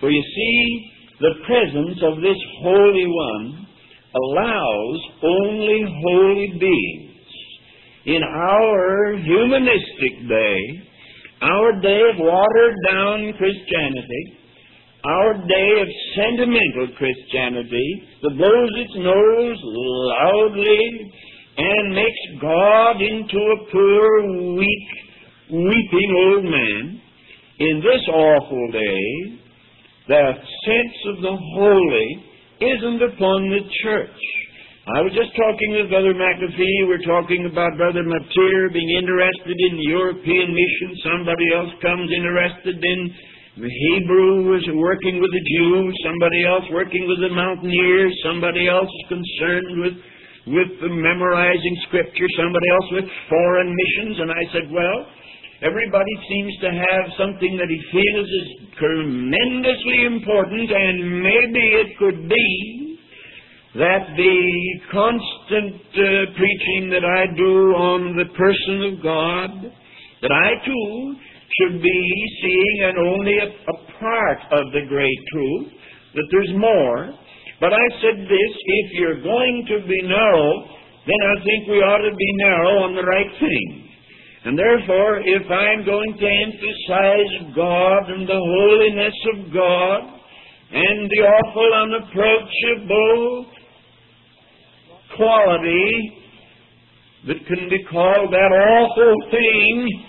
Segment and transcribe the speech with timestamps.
[0.00, 3.66] For you see, the presence of this Holy One
[4.14, 7.04] allows only holy beings.
[8.06, 10.60] In our humanistic day,
[11.42, 14.38] our day of watered down Christianity,
[15.04, 21.12] our day of sentimental Christianity that blows its nose loudly
[21.58, 24.88] and makes God into a poor, weak,
[25.50, 27.00] weeping old man,
[27.58, 29.38] in this awful day,
[30.08, 30.24] the
[30.64, 32.08] sense of the holy
[32.64, 34.20] isn't upon the church.
[34.88, 36.88] I was just talking with Brother McAfee.
[36.88, 40.90] We're talking about Brother Mateer being interested in European mission.
[41.04, 43.00] Somebody else comes interested in
[43.60, 44.48] the Hebrew
[44.80, 49.96] working with the Jews, somebody else working with the mountaineers, somebody else concerned with
[50.48, 54.98] with memorizing scripture, somebody else with foreign missions, and I said, well,
[55.62, 58.48] everybody seems to have something that he feels is
[58.78, 62.98] tremendously important, and maybe it could be
[63.74, 64.38] that the
[64.90, 69.50] constant uh, preaching that I do on the person of God,
[70.22, 71.14] that I too
[71.60, 72.00] should be
[72.42, 75.68] seeing and only a, a part of the great truth,
[76.14, 77.12] that there's more.
[77.60, 80.50] But I said this if you're going to be narrow,
[81.06, 83.87] then I think we ought to be narrow on the right thing.
[84.44, 90.00] And therefore, if I'm going to emphasize God and the holiness of God
[90.70, 93.46] and the awful, unapproachable
[95.16, 96.22] quality
[97.26, 100.04] that can be called that awful thing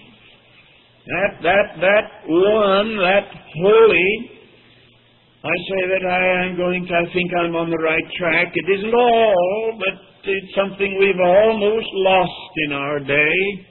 [1.10, 3.26] that, that, that one, that
[3.64, 4.32] holy,
[5.42, 8.54] I say that I am going to, I think I'm on the right track.
[8.54, 13.66] It isn't all, but it's something we've almost lost in our day.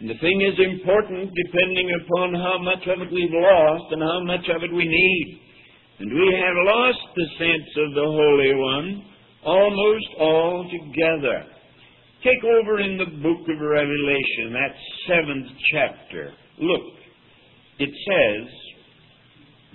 [0.00, 4.20] And the thing is important depending upon how much of it we've lost and how
[4.24, 5.40] much of it we need.
[5.98, 9.04] And we have lost the sense of the Holy One
[9.44, 11.44] almost altogether.
[12.22, 14.74] Take over in the book of Revelation, that
[15.06, 16.32] seventh chapter.
[16.58, 16.82] Look,
[17.78, 18.50] it says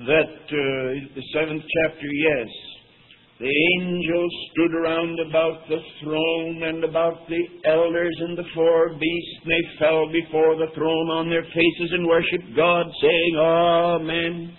[0.08, 2.48] that uh, the seventh chapter, yes,
[3.44, 9.36] the angels stood around about the throne and about the elders and the four beasts.
[9.44, 14.56] They fell before the throne on their faces and worshiped God, saying, Amen.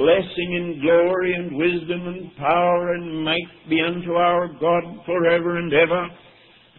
[0.00, 5.70] Blessing and glory and wisdom and power and might be unto our God forever and
[5.74, 6.08] ever.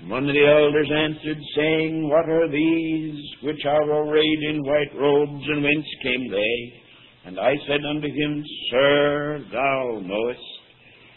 [0.01, 4.97] And one of the elders answered, saying, What are these which are arrayed in white
[4.97, 6.73] robes, and whence came they?
[7.25, 10.54] And I said unto him, Sir, thou knowest.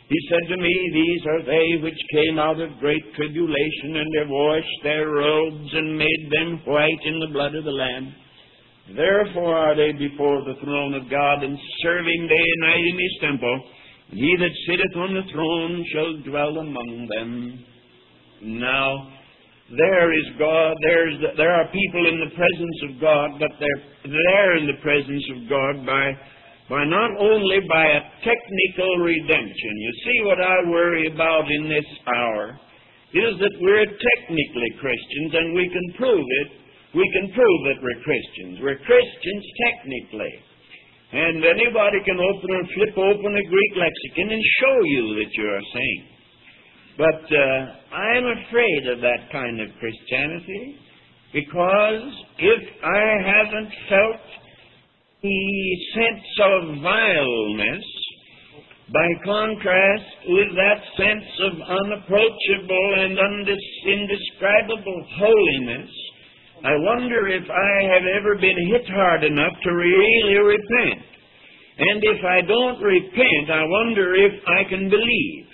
[0.08, 4.30] He said to me, These are they which came out of great tribulation, and have
[4.30, 8.14] washed their robes, and made them white in the blood of the Lamb.
[8.96, 13.16] Therefore are they before the throne of God, and serving day and night in his
[13.20, 13.64] temple.
[14.10, 17.64] And he that sitteth on the throne shall dwell among them.
[18.40, 19.12] Now,
[19.76, 20.74] there is God.
[20.80, 24.80] There's the, there are people in the presence of God, but they're there in the
[24.80, 26.16] presence of God by
[26.68, 29.72] by not only by a technical redemption.
[29.80, 32.60] You see what I worry about in this hour
[33.16, 36.48] is that we're technically Christians and we can prove it.
[36.92, 38.60] We can prove that we're Christians.
[38.60, 40.34] We're Christians technically.
[41.08, 45.56] And anybody can open and flip open a Greek lexicon and show you that you're
[45.56, 46.04] a saint.
[47.00, 50.76] But uh, I'm afraid of that kind of Christianity
[51.32, 54.26] because if I haven't felt
[55.22, 57.86] the sense of vileness
[58.92, 65.90] by contrast with that sense of unapproachable and indescribable holiness,
[66.64, 71.02] I wonder if I have ever been hit hard enough to really repent.
[71.78, 75.46] And if I don't repent, I wonder if I can believe.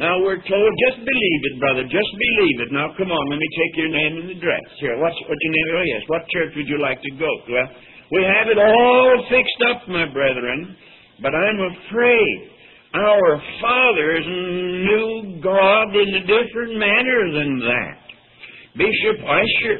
[0.00, 1.84] Now we're told, just believe it, brother.
[1.84, 2.70] Just believe it.
[2.72, 4.66] Now come on, let me take your name and address.
[4.80, 5.68] Here, what's what your name?
[5.78, 7.52] Oh yes, what church would you like to go to?
[7.52, 7.68] Well,
[8.12, 10.76] we have it all fixed up, my brethren.
[11.22, 12.50] But I'm afraid
[12.94, 17.98] our fathers knew God in a different manner than that.
[18.76, 19.78] Bishop Ussher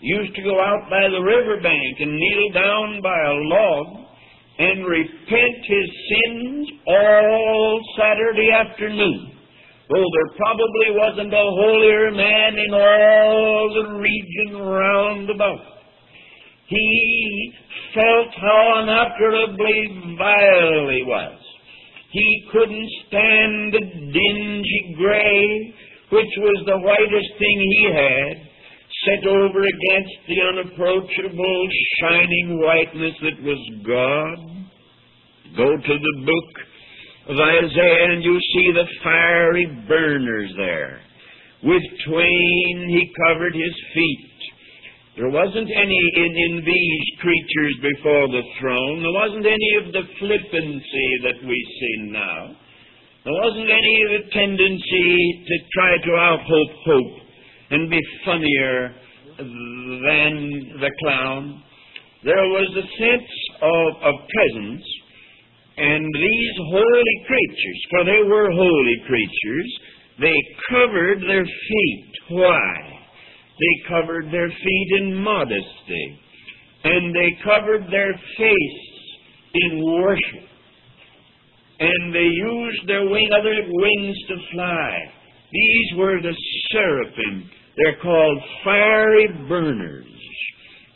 [0.00, 3.86] used to go out by the riverbank and kneel down by a log
[4.58, 9.32] and repent his sins all Saturday afternoon.
[9.88, 15.71] Though there probably wasn't a holier man in all the region round about.
[16.72, 17.52] He
[17.94, 21.38] felt how unutterably vile he was.
[22.12, 25.74] He couldn't stand the dingy gray,
[26.10, 28.48] which was the whitest thing he had,
[29.04, 31.68] set over against the unapproachable,
[32.00, 34.36] shining whiteness that was God.
[35.56, 36.50] Go to the book
[37.28, 41.00] of Isaiah and you see the fiery burners there.
[41.62, 44.31] With twain he covered his feet.
[45.16, 49.02] There wasn't any in, in these creatures before the throne.
[49.04, 52.56] There wasn't any of the flippancy that we see now.
[53.24, 57.14] There wasn't any of the tendency to try to outhope hope
[57.70, 58.94] and be funnier
[59.36, 61.62] than the clown.
[62.24, 63.30] There was a sense
[63.60, 64.84] of, of presence,
[65.76, 69.78] and these holy creatures, for they were holy creatures,
[70.20, 70.36] they
[70.70, 72.12] covered their feet.
[72.30, 72.91] Why?
[73.58, 76.20] They covered their feet in modesty,
[76.84, 78.92] and they covered their face
[79.54, 80.48] in worship,
[81.80, 84.98] and they used their wing, other wings to fly.
[85.52, 86.34] These were the
[86.72, 87.50] seraphim.
[87.76, 90.06] They're called fiery burners.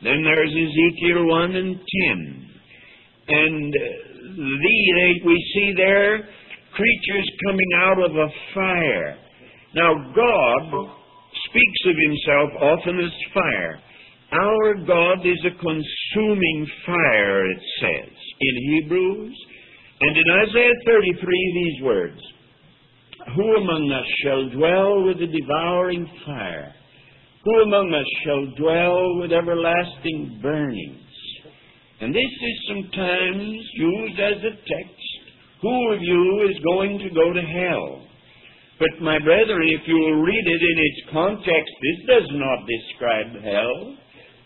[0.02, 2.50] Then there's Ezekiel 1 and 10.
[3.28, 6.28] And uh, these, we see there
[6.74, 9.18] creatures coming out of a fire.
[9.74, 10.88] Now, God
[11.56, 13.80] speaks of himself often as fire.
[14.32, 19.36] Our God is a consuming fire, it says in Hebrews.
[20.00, 22.20] And in Isaiah 33, these words
[23.36, 26.74] Who among us shall dwell with the devouring fire?
[27.44, 31.02] Who among us shall dwell with everlasting burnings?
[32.00, 35.06] And this is sometimes used as a text.
[35.62, 38.05] Who of you is going to go to hell?
[38.78, 43.30] But, my brethren, if you will read it in its context, this does not describe
[43.40, 43.96] hell.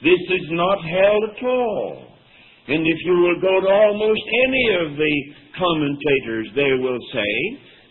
[0.03, 2.07] This is not hell at all.
[2.69, 5.17] And if you will go to almost any of the
[5.59, 7.33] commentators, they will say,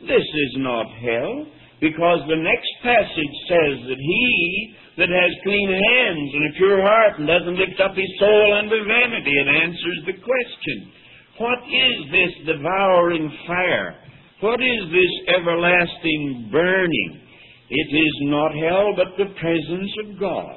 [0.08, 1.46] this is not hell,
[1.84, 7.20] because the next passage says that he that has clean hands and a pure heart
[7.20, 9.32] and doesn't lift up his soul unto vanity.
[9.32, 10.78] It answers the question.
[11.40, 13.99] What is this devouring fire?
[14.42, 17.22] What is this everlasting burning?
[17.70, 20.56] It is not hell, but the presence of God.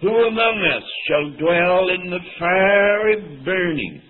[0.00, 4.02] Who among us shall dwell in the fiery burnings?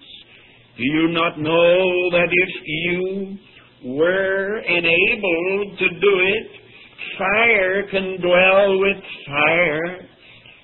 [0.78, 3.38] Do you not know that if you
[3.92, 6.50] were enabled to do it,
[7.18, 10.08] fire can dwell with fire,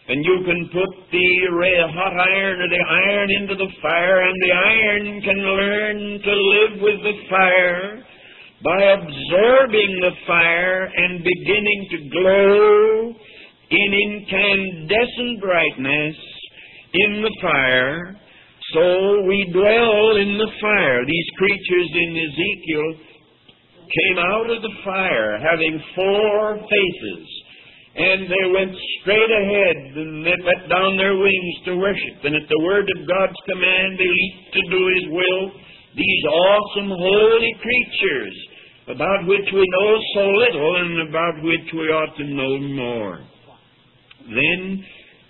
[0.09, 1.29] and you can put the
[1.93, 6.81] hot iron or the iron into the fire, and the iron can learn to live
[6.81, 8.07] with the fire
[8.62, 13.15] by absorbing the fire and beginning to glow
[13.71, 16.17] in incandescent brightness
[16.93, 18.17] in the fire.
[18.75, 21.07] So we dwell in the fire.
[21.07, 22.89] These creatures in Ezekiel
[23.91, 27.27] came out of the fire having four faces,
[27.97, 32.23] and they went straight ahead and they let down their wings to worship.
[32.23, 35.43] And at the word of God's command, they leaped to do His will.
[35.97, 38.37] These awesome holy creatures,
[38.88, 43.21] about which we know so little and about which we ought to know more.
[44.25, 44.85] Then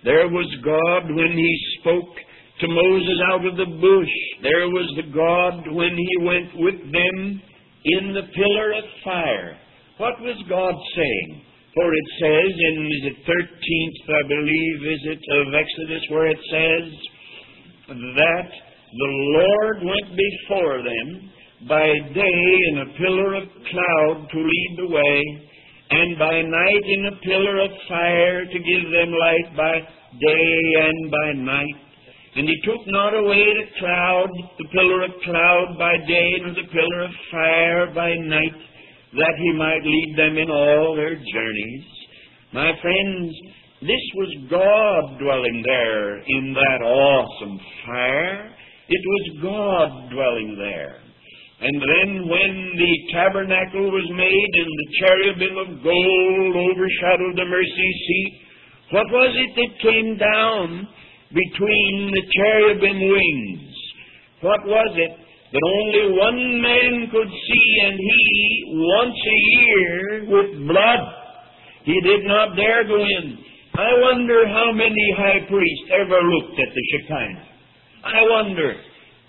[0.04, 2.14] there was God when He spoke
[2.60, 4.14] to Moses out of the bush.
[4.42, 7.42] There was the God when He went with them
[7.84, 9.56] in the pillar of fire.
[9.98, 11.42] What was God saying?
[11.74, 16.92] For it says in the 13th, I believe, is it, of Exodus, where it says
[17.88, 18.48] that
[18.90, 21.30] the Lord went before them
[21.68, 25.48] by day in a pillar of cloud to lead the way,
[25.90, 29.74] and by night in a pillar of fire to give them light by
[30.18, 31.76] day and by night.
[32.36, 36.70] And he took not away the cloud, the pillar of cloud by day, nor the
[36.72, 38.54] pillar of fire by night,
[39.14, 41.84] that he might lead them in all their journeys.
[42.52, 43.34] My friends,
[43.82, 48.54] this was God dwelling there in that awesome fire.
[48.88, 51.09] It was God dwelling there.
[51.60, 57.90] And then when the tabernacle was made and the cherubim of gold overshadowed the mercy
[58.06, 58.32] seat,
[58.92, 60.88] what was it that came down?
[61.30, 63.74] between the cherubim wings.
[64.42, 65.12] What was it?
[65.50, 69.96] That only one man could see, and he, once a year,
[70.30, 71.02] with blood.
[71.84, 73.38] He did not dare go in.
[73.74, 77.46] I wonder how many high priests ever looked at the Shekinah.
[78.04, 78.74] I wonder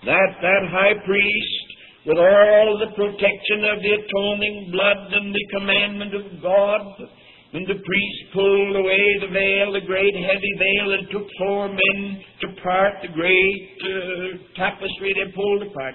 [0.06, 1.61] that that high priest,
[2.06, 6.82] with all the protection of the atoning blood and the commandment of God,
[7.52, 12.00] and the priest pulled away the veil, the great heavy veil, and took four men
[12.40, 15.94] to part the great uh, tapestry they pulled apart.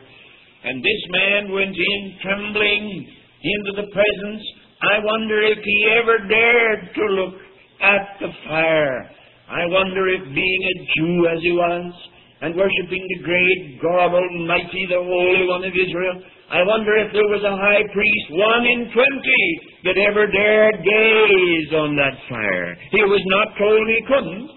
[0.64, 3.10] And this man went in trembling
[3.42, 4.44] into the presence.
[4.82, 7.36] I wonder if he ever dared to look
[7.82, 9.10] at the fire.
[9.50, 11.94] I wonder if, being a Jew as he was,
[12.42, 16.22] and worshipping the great God Almighty, the Holy One of Israel.
[16.48, 19.46] I wonder if there was a high priest, one in twenty,
[19.84, 22.78] that ever dared gaze on that fire.
[22.92, 24.48] He was not told he couldn't,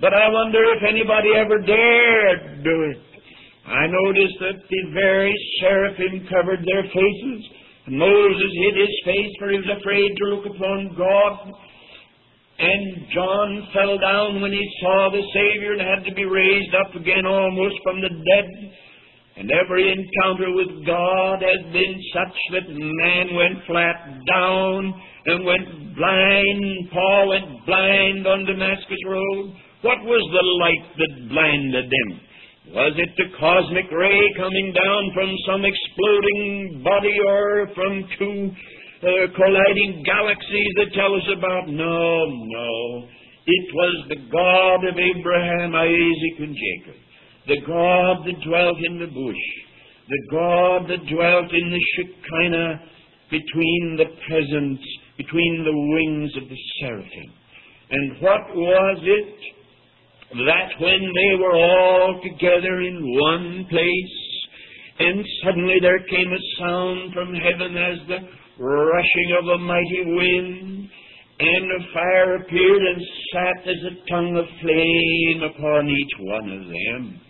[0.00, 3.00] but I wonder if anybody ever dared do it.
[3.64, 7.40] I noticed that the very seraphim covered their faces.
[7.88, 11.52] Moses hid his face, for he was afraid to look upon God.
[12.58, 16.94] And John fell down when he saw the Savior and had to be raised up
[16.94, 18.48] again almost from the dead.
[19.36, 24.92] And every encounter with God has been such that man went flat down
[25.26, 26.90] and went blind.
[26.90, 29.54] Paul went blind on Damascus Road.
[29.82, 32.10] What was the light that blinded them?
[32.74, 38.50] Was it the cosmic ray coming down from some exploding body or from two
[39.02, 41.68] uh, colliding galaxies that tell us about.
[41.68, 43.08] No, no.
[43.46, 47.00] It was the God of Abraham, Isaac, and Jacob.
[47.46, 49.44] The God that dwelt in the bush.
[50.08, 52.80] The God that dwelt in the Shekinah
[53.30, 54.80] between the presence,
[55.16, 57.32] between the wings of the seraphim.
[57.90, 59.34] And what was it?
[60.44, 64.18] That when they were all together in one place,
[64.98, 68.18] and suddenly there came a sound from heaven as the
[68.58, 70.90] rushing of a mighty wind,
[71.40, 76.66] and a fire appeared and sat as a tongue of flame upon each one of
[76.66, 77.20] them.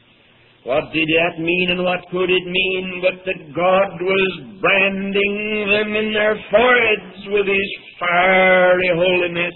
[0.64, 5.36] What did that mean and what could it mean but that God was branding
[5.70, 7.70] them in their foreheads with His
[8.00, 9.54] fiery holiness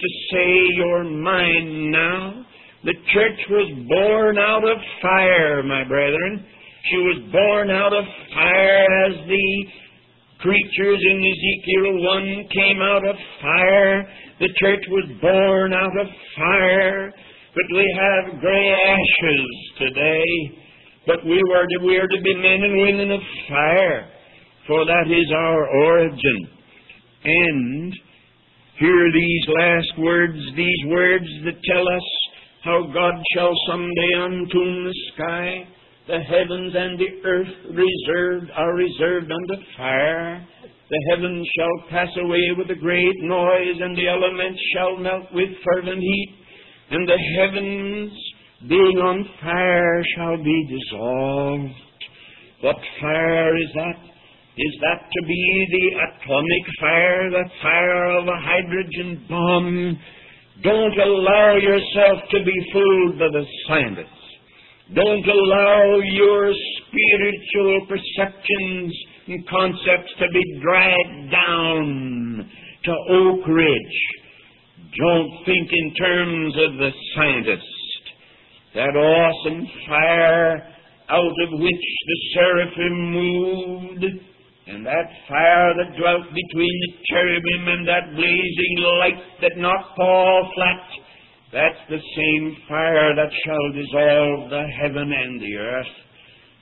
[0.00, 2.46] to say, You're mine now?
[2.84, 6.44] The church was born out of fire, my brethren.
[6.90, 9.64] She was born out of fire as the
[10.44, 14.06] creatures in Ezekiel 1 came out of fire.
[14.40, 17.10] The church was born out of fire.
[17.54, 19.46] But we have gray ashes
[19.78, 20.60] today.
[21.06, 24.08] But we were to, we are to be men and women of fire,
[24.66, 26.48] for that is our origin.
[27.24, 27.94] And
[28.78, 32.08] hear these last words, these words that tell us
[32.64, 35.73] how God shall someday untune the sky
[36.06, 40.46] the heavens and the earth reserved are reserved unto fire.
[40.90, 45.48] The heavens shall pass away with a great noise, and the elements shall melt with
[45.64, 46.34] fervent heat,
[46.90, 48.12] and the heavens,
[48.68, 51.72] being on fire, shall be dissolved.
[52.60, 53.96] What fire is that?
[54.56, 59.98] Is that to be the atomic fire, the fire of a hydrogen bomb?
[60.62, 64.23] Don't allow yourself to be fooled by the scientists.
[64.92, 68.94] Don't allow your spiritual perceptions
[69.26, 72.50] and concepts to be dragged down
[72.84, 73.98] to Oak Ridge.
[74.98, 77.64] Don't think in terms of the scientist.
[78.74, 80.68] That awesome fire
[81.08, 84.04] out of which the seraphim moved,
[84.66, 90.52] and that fire that dwelt between the cherubim and that blazing light that knocked Paul
[90.54, 91.04] flat
[91.54, 95.94] that's the same fire that shall dissolve the heaven and the earth.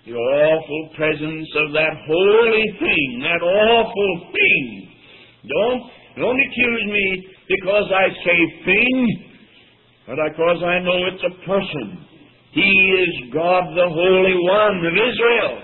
[0.04, 4.92] The awful presence of that holy thing, that awful thing.
[5.48, 5.82] Don't,
[6.20, 9.32] don't accuse me because I say thing,
[10.08, 12.04] but because I know it's a person.
[12.52, 15.62] He is God the Holy One of Israel.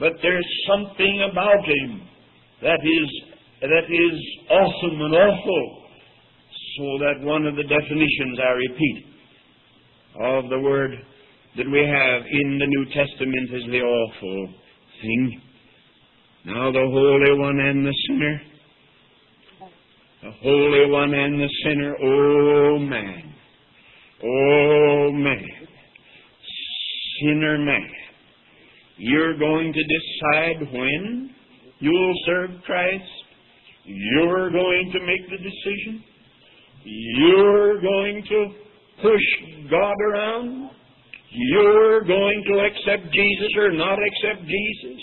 [0.00, 2.02] But there's something about him
[2.60, 3.08] that is,
[3.62, 4.20] that is
[4.50, 5.83] awesome and awful
[6.76, 9.06] so that one of the definitions I repeat
[10.20, 10.90] of the word
[11.56, 14.54] that we have in the New Testament is the awful
[15.00, 15.40] thing.
[16.46, 18.40] Now the Holy One and the sinner,
[20.22, 23.34] the Holy One and the sinner, oh man,
[24.24, 25.48] oh man,
[27.20, 27.90] sinner man,
[28.96, 31.34] you're going to decide when
[31.78, 33.04] you'll serve Christ.
[33.84, 36.02] You're going to make the decision.
[36.84, 38.48] You're going to
[39.00, 40.70] push God around.
[41.30, 45.02] You're going to accept Jesus or not accept Jesus.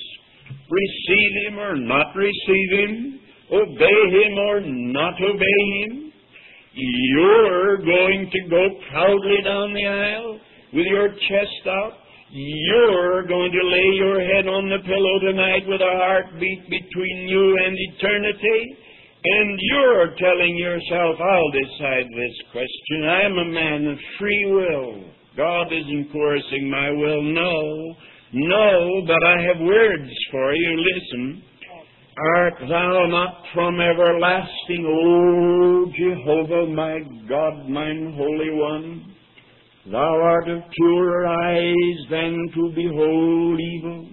[0.70, 3.20] Receive Him or not receive Him.
[3.52, 6.14] Obey Him or not obey Him.
[6.74, 10.40] You're going to go proudly down the aisle
[10.74, 11.94] with your chest out.
[12.32, 17.58] You're going to lay your head on the pillow tonight with a heartbeat between you
[17.60, 18.78] and eternity.
[19.24, 23.04] And you're telling yourself, I'll decide this question.
[23.08, 25.04] I'm a man of free will.
[25.38, 27.22] God isn't coercing my will.
[27.22, 27.96] No.
[28.34, 30.86] No, but I have words for you.
[30.96, 31.44] Listen.
[32.36, 37.00] Art thou not from everlasting, O Jehovah, my
[37.30, 39.16] God, mine Holy One?
[39.90, 44.10] Thou art of purer eyes than to behold evil,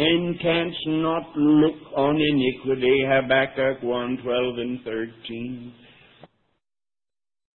[0.00, 3.04] and canst not look on iniquity.
[3.06, 5.74] Habakkuk 1, 12 and 13.